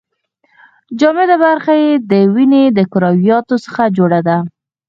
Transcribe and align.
جامده 0.99 1.35
برخه 1.45 1.73
یې 1.83 1.91
د 2.11 2.13
وینې 2.33 2.63
د 2.77 2.79
کرویاتو 2.91 3.55
څخه 3.65 3.83
جوړه 3.97 4.19
ده. 4.27 4.37